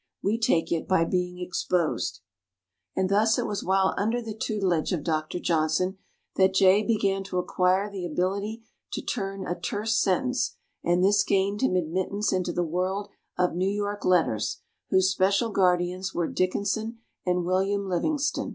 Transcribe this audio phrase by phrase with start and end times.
[0.23, 2.21] We take it by being exposed.
[2.95, 5.99] And thus it was while under the tutelage of Doctor Johnson
[6.37, 11.61] that Jay began to acquire the ability to turn a terse sentence; and this gained
[11.61, 17.45] him admittance into the world of New York letters, whose special guardians were Dickinson and
[17.45, 18.49] William Livingston.